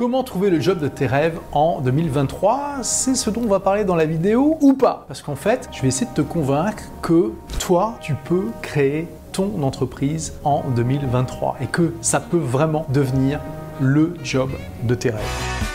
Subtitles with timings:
[0.00, 3.84] Comment trouver le job de tes rêves en 2023 C'est ce dont on va parler
[3.84, 5.04] dans la vidéo ou pas.
[5.06, 9.62] Parce qu'en fait, je vais essayer de te convaincre que toi, tu peux créer ton
[9.62, 13.40] entreprise en 2023 et que ça peut vraiment devenir
[13.80, 14.50] le job
[14.82, 15.20] de tes rêves.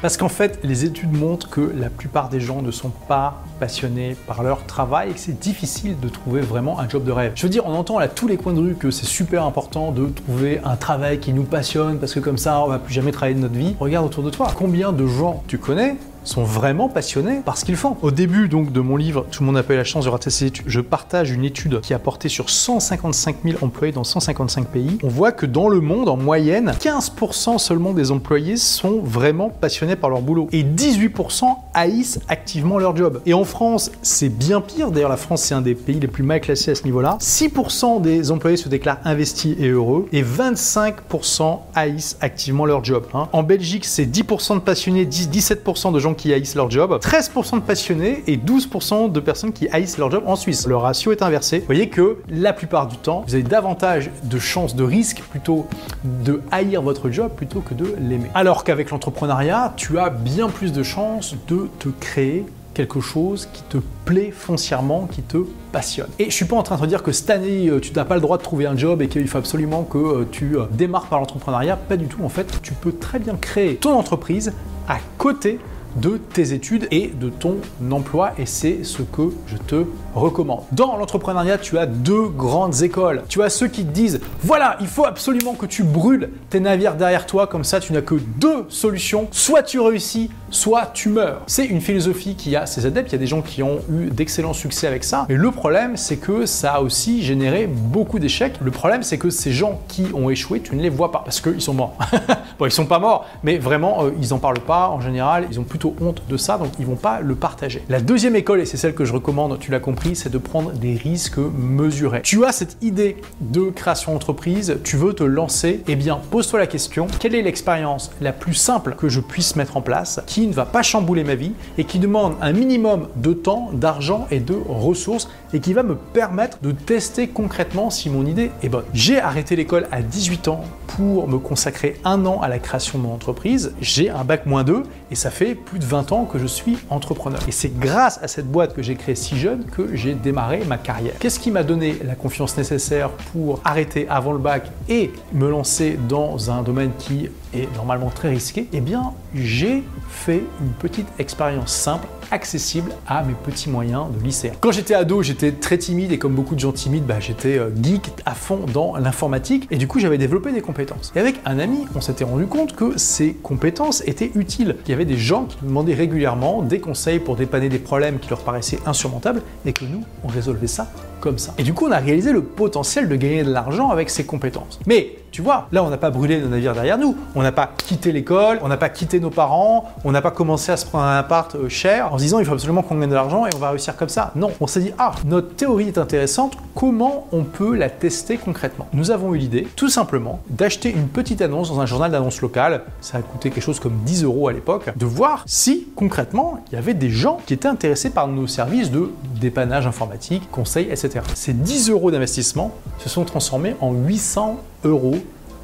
[0.00, 4.16] Parce qu'en fait, les études montrent que la plupart des gens ne sont pas passionnés
[4.28, 7.32] par leur travail et que c'est difficile de trouver vraiment un job de rêve.
[7.34, 9.90] Je veux dire, on entend à tous les coins de rue que c'est super important
[9.90, 13.10] de trouver un travail qui nous passionne parce que comme ça, on va plus jamais
[13.10, 13.74] travailler de notre vie.
[13.80, 14.52] Regarde autour de toi.
[14.54, 15.96] Combien de gens tu connais
[16.28, 17.96] sont vraiment passionnés par ce qu'ils font.
[18.02, 20.10] Au début donc de mon livre Tout le monde n'a pas eu la chance de
[20.10, 24.04] rater ses études, je partage une étude qui a porté sur 155 000 employés dans
[24.04, 24.98] 155 pays.
[25.02, 29.96] On voit que dans le monde, en moyenne, 15% seulement des employés sont vraiment passionnés
[29.96, 33.22] par leur boulot et 18% haïssent activement leur job.
[33.24, 34.90] Et en France, c'est bien pire.
[34.90, 37.16] D'ailleurs, la France, c'est un des pays les plus mal classés à ce niveau-là.
[37.20, 43.04] 6% des employés se déclarent investis et heureux et 25% haïssent activement leur job.
[43.14, 43.28] Hein.
[43.32, 47.60] En Belgique, c'est 10% de passionnés, 17% de gens qui haïssent leur job, 13% de
[47.60, 50.66] passionnés et 12% de personnes qui haïssent leur job en Suisse.
[50.66, 51.60] Le ratio est inversé.
[51.60, 55.66] Vous voyez que la plupart du temps, vous avez davantage de chances de risque plutôt
[56.04, 58.28] de haïr votre job plutôt que de l'aimer.
[58.34, 62.44] Alors qu'avec l'entrepreneuriat, tu as bien plus de chances de te créer
[62.78, 65.38] quelque chose qui te plaît foncièrement, qui te
[65.72, 66.06] passionne.
[66.20, 68.04] Et je suis pas en train de te dire que cette année, euh, tu n'as
[68.04, 70.66] pas le droit de trouver un job et qu'il faut absolument que euh, tu euh,
[70.70, 71.76] démarres par l'entrepreneuriat.
[71.76, 72.22] Pas du tout.
[72.22, 74.52] En fait, tu peux très bien créer ton entreprise
[74.86, 75.58] à côté
[75.96, 77.56] de tes études et de ton
[77.90, 80.62] emploi et c'est ce que je te recommande.
[80.72, 83.22] Dans l'entrepreneuriat, tu as deux grandes écoles.
[83.28, 86.94] Tu as ceux qui te disent voilà, il faut absolument que tu brûles tes navires
[86.94, 91.42] derrière toi comme ça tu n'as que deux solutions, soit tu réussis, soit tu meurs.
[91.46, 94.10] C'est une philosophie qui a ses adeptes, il y a des gens qui ont eu
[94.10, 98.54] d'excellents succès avec ça, mais le problème c'est que ça a aussi généré beaucoup d'échecs.
[98.60, 101.40] Le problème c'est que ces gens qui ont échoué, tu ne les vois pas parce
[101.40, 101.96] qu'ils sont morts.
[102.58, 105.46] bon, ils sont pas morts, mais vraiment euh, ils en parlent pas en général,
[105.84, 107.82] honte de ça, donc ils vont pas le partager.
[107.88, 110.72] La deuxième école, et c'est celle que je recommande, tu l'as compris, c'est de prendre
[110.72, 112.22] des risques mesurés.
[112.22, 116.66] Tu as cette idée de création d'entreprise, tu veux te lancer, eh bien pose-toi la
[116.66, 120.52] question, quelle est l'expérience la plus simple que je puisse mettre en place qui ne
[120.52, 124.54] va pas chambouler ma vie et qui demande un minimum de temps, d'argent et de
[124.68, 128.84] ressources et qui va me permettre de tester concrètement si mon idée est bonne.
[128.92, 133.04] J'ai arrêté l'école à 18 ans pour me consacrer un an à la création de
[133.04, 133.72] mon entreprise.
[133.80, 137.40] J'ai un bac moins 2 et ça fait de 20 ans que je suis entrepreneur.
[137.46, 140.78] Et c'est grâce à cette boîte que j'ai créée si jeune que j'ai démarré ma
[140.78, 141.14] carrière.
[141.18, 145.98] Qu'est-ce qui m'a donné la confiance nécessaire pour arrêter avant le bac et me lancer
[146.08, 151.72] dans un domaine qui est normalement très risqué Eh bien, j'ai fait une petite expérience
[151.72, 154.52] simple accessible à mes petits moyens de lycée.
[154.60, 157.70] Quand j'étais ado, j'étais très timide et comme beaucoup de gens timides, bah, j'étais euh,
[157.82, 161.12] geek à fond dans l'informatique et du coup j'avais développé des compétences.
[161.16, 164.76] Et avec un ami, on s'était rendu compte que ces compétences étaient utiles.
[164.86, 168.18] Il y avait des gens qui nous demandaient régulièrement des conseils pour dépanner des problèmes
[168.18, 171.54] qui leur paraissaient insurmontables et que nous, on résolvait ça comme ça.
[171.58, 174.78] Et du coup, on a réalisé le potentiel de gagner de l'argent avec ces compétences.
[174.86, 177.16] Mais tu vois, là, on n'a pas brûlé nos navires derrière nous.
[177.34, 180.72] On n'a pas quitté l'école, on n'a pas quitté nos parents, on n'a pas commencé
[180.72, 183.10] à se prendre un appart euh, cher en se disant il faut absolument qu'on gagne
[183.10, 184.32] de l'argent et on va réussir comme ça.
[184.36, 188.88] Non, on s'est dit ah, notre théorie est intéressante, comment on peut la tester concrètement?
[188.92, 192.82] Nous avons eu l'idée, tout simplement, d'acheter une petite annonce dans un journal d'annonce local,
[193.00, 196.74] ça a coûté quelque chose comme 10 euros à l'époque, de voir si concrètement il
[196.74, 201.20] y avait des gens qui étaient intéressés par nos services de dépannage informatique, conseils, etc.
[201.34, 205.16] Ces 10 euros d'investissement se sont transformés en 800 euros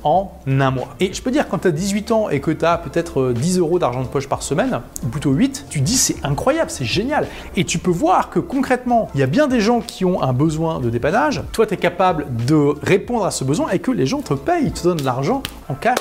[0.04, 0.94] en un mois.
[1.00, 3.56] Et je peux dire, quand tu as 18 ans et que tu as peut-être 10
[3.56, 6.84] euh, euros d'argent de poche par semaine, ou plutôt 8, tu dis c'est incroyable, c'est
[6.84, 7.26] génial.
[7.56, 10.32] Et tu peux voir que concrètement, il y a bien des gens qui ont un
[10.32, 14.06] besoin de dépannage, toi tu es capable de répondre à ce besoin et que les
[14.06, 15.98] gens te payent, ils te donnent l'argent en cash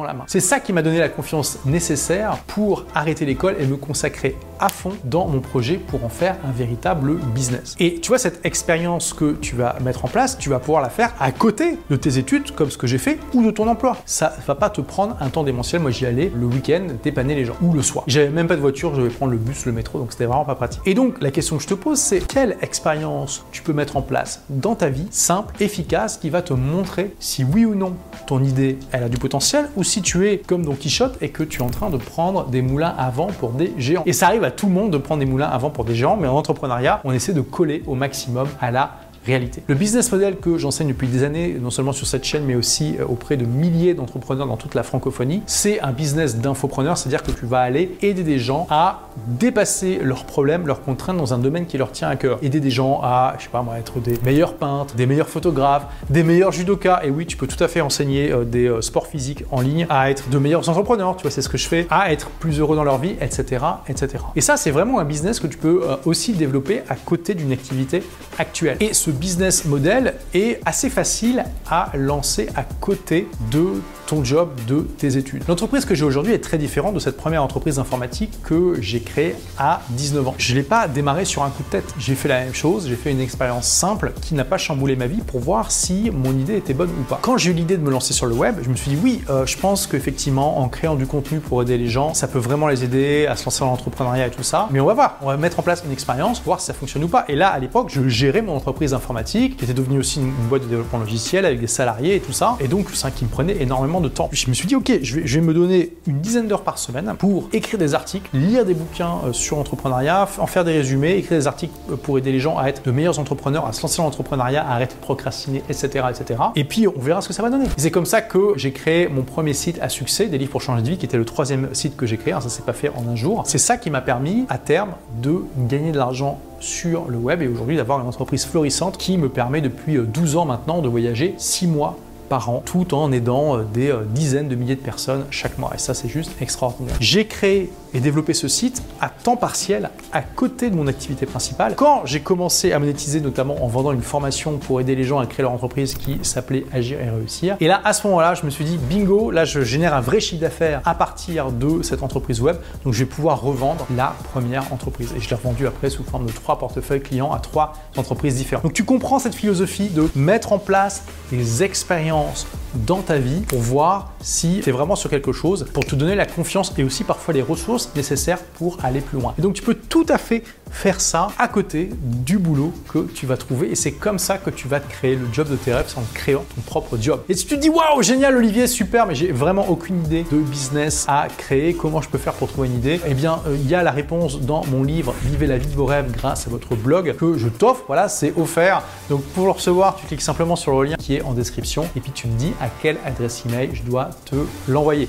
[0.00, 0.24] la main.
[0.26, 4.68] C'est ça qui m'a donné la confiance nécessaire pour arrêter l'école et me consacrer à
[4.68, 7.74] fond dans mon projet pour en faire un véritable business.
[7.80, 10.88] Et tu vois, cette expérience que tu vas mettre en place, tu vas pouvoir la
[10.88, 13.96] faire à côté de tes études, comme ce que j'ai fait, ou de ton emploi.
[14.06, 15.82] Ça va pas te prendre un temps démentiel.
[15.82, 18.04] Moi, j'y allais le week-end dépanner les gens, ou le soir.
[18.06, 20.44] J'avais même pas de voiture, je devais prendre le bus, le métro, donc c'était vraiment
[20.44, 20.80] pas pratique.
[20.86, 24.02] Et donc, la question que je te pose, c'est quelle expérience tu peux mettre en
[24.02, 27.94] place dans ta vie, simple, efficace, qui va te montrer si oui ou non
[28.26, 31.42] ton idée, elle a du potentiel, ou si tu es comme Don Quichotte et que
[31.42, 34.02] tu es en train de prendre des moulins à vent pour des géants.
[34.06, 35.94] Et ça arrive à tout le monde de prendre des moulins à vent pour des
[35.94, 39.62] géants, mais en entrepreneuriat, on essaie de coller au maximum à la réalité.
[39.66, 42.96] Le business model que j'enseigne depuis des années, non seulement sur cette chaîne, mais aussi
[42.98, 47.30] euh, auprès de milliers d'entrepreneurs dans toute la francophonie, c'est un business d'infopreneur, c'est-à-dire que
[47.30, 51.66] tu vas aller aider des gens à dépasser leurs problèmes, leurs contraintes dans un domaine
[51.66, 52.38] qui leur tient à cœur.
[52.42, 55.86] Aider des gens à, je sais pas moi, être des meilleurs peintres, des meilleurs photographes,
[56.10, 57.02] des meilleurs judokas.
[57.04, 59.86] Et oui, tu peux tout à fait enseigner euh, des euh, sports physiques en ligne,
[59.88, 62.58] à être de meilleurs entrepreneurs, tu vois, c'est ce que je fais, à être plus
[62.58, 64.24] heureux dans leur vie, etc., etc.
[64.34, 68.02] Et ça, c'est vraiment un business que tu peux aussi développer à côté d'une activité
[68.38, 68.76] actuelle.
[68.80, 73.80] Et ce business model est assez facile à lancer à côté de
[74.12, 75.42] ton job, de tes études.
[75.48, 79.34] L'entreprise que j'ai aujourd'hui est très différente de cette première entreprise informatique que j'ai créée
[79.56, 80.34] à 19 ans.
[80.36, 81.94] Je ne l'ai pas démarré sur un coup de tête.
[81.98, 85.06] J'ai fait la même chose, j'ai fait une expérience simple qui n'a pas chamboulé ma
[85.06, 87.20] vie pour voir si mon idée était bonne ou pas.
[87.22, 89.22] Quand j'ai eu l'idée de me lancer sur le web, je me suis dit oui,
[89.30, 92.68] euh, je pense qu'effectivement en créant du contenu pour aider les gens, ça peut vraiment
[92.68, 94.68] les aider à se lancer dans l'entrepreneuriat et tout ça.
[94.72, 97.04] Mais on va voir, on va mettre en place une expérience, voir si ça fonctionne
[97.04, 97.24] ou pas.
[97.28, 100.64] Et là, à l'époque, je gérais mon entreprise informatique, qui était devenue aussi une boîte
[100.64, 102.58] de développement logiciel avec des salariés et tout ça.
[102.60, 104.28] Et donc, ça qui me prenait énormément temps.
[104.32, 107.48] Je me suis dit, ok, je vais, me donner une dizaine d'heures par semaine pour
[107.52, 111.46] écrire des articles, lire des bouquins euh, sur l'entrepreneuriat, en faire des résumés, écrire des
[111.46, 114.04] articles euh, pour aider les gens à être de meilleurs entrepreneurs, à se lancer dans
[114.04, 116.40] l'entrepreneuriat, à arrêter de procrastiner, etc., etc.
[116.56, 117.66] Et puis, on verra ce que ça va donner.
[117.76, 120.82] C'est comme ça que j'ai créé mon premier site à succès, des livres pour changer
[120.82, 122.34] de vie, qui était le troisième site que j'ai créé.
[122.34, 123.42] ça s'est pas fait en un jour.
[123.46, 124.90] C'est ça qui m'a permis, à terme,
[125.20, 129.28] de gagner de l'argent sur le web et aujourd'hui d'avoir une entreprise florissante qui me
[129.28, 131.98] permet depuis 12 euh, ans maintenant de voyager 6 mois
[132.32, 135.72] an, tout en aidant euh, des euh, dizaines de milliers de personnes chaque mois.
[135.74, 136.96] Et ça, c'est juste extraordinaire.
[137.00, 141.74] J'ai créé et développé ce site à temps partiel à côté de mon activité principale.
[141.76, 145.26] Quand j'ai commencé à monétiser, notamment en vendant une formation pour aider les gens à
[145.26, 147.56] créer leur entreprise qui s'appelait Agir et réussir.
[147.60, 150.20] Et là, à ce moment-là, je me suis dit, bingo, là, je génère un vrai
[150.20, 152.56] chiffre d'affaires à partir de cette entreprise web.
[152.84, 155.12] Donc, je vais pouvoir revendre la première entreprise.
[155.16, 158.64] Et je l'ai revendue après sous forme de trois portefeuilles clients à trois entreprises différentes.
[158.64, 163.60] Donc, tu comprends cette philosophie de mettre en place des expériences dans ta vie pour
[163.60, 167.04] voir si tu es vraiment sur quelque chose, pour te donner la confiance et aussi
[167.04, 169.34] parfois les ressources nécessaires pour aller plus loin.
[169.38, 170.42] Et donc tu peux tout à fait
[170.72, 174.50] faire ça à côté du boulot que tu vas trouver et c'est comme ça que
[174.50, 177.20] tu vas te créer le job de tes rêves en créant ton propre job.
[177.28, 180.38] Et si tu te dis waouh génial Olivier super mais j'ai vraiment aucune idée de
[180.38, 183.68] business à créer, comment je peux faire pour trouver une idée Eh bien euh, il
[183.68, 186.50] y a la réponse dans mon livre Vivez la vie de vos rêves grâce à
[186.50, 187.84] votre blog que je t'offre.
[187.86, 188.82] Voilà c'est offert.
[189.10, 192.00] Donc pour le recevoir tu cliques simplement sur le lien qui est en description et
[192.00, 194.36] puis tu me dis à quelle adresse email je dois te
[194.68, 195.08] l'envoyer.